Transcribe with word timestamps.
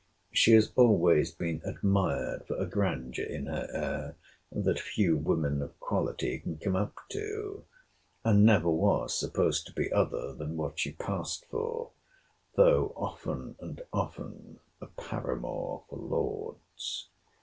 She 0.31 0.53
has 0.53 0.71
always 0.75 1.29
been 1.31 1.61
admired 1.63 2.47
for 2.47 2.55
a 2.55 2.65
grandeur 2.65 3.23
in 3.23 3.45
her 3.45 3.67
air, 3.71 4.15
that 4.51 4.79
few 4.79 5.15
women 5.15 5.61
of 5.61 5.79
quality 5.79 6.39
can 6.39 6.57
come 6.57 6.75
up 6.75 6.95
to; 7.09 7.65
and 8.23 8.43
never 8.43 8.67
was 8.71 9.13
supposed 9.15 9.67
to 9.67 9.73
be 9.73 9.91
other 9.93 10.33
than 10.33 10.57
what 10.57 10.79
she 10.79 10.93
passed 10.93 11.45
for; 11.51 11.91
though 12.55 12.93
often 12.97 13.55
and 13.59 13.83
often 13.93 14.57
a 14.81 14.87
paramour 14.87 15.83
for 15.87 15.97
lords. 15.97 17.07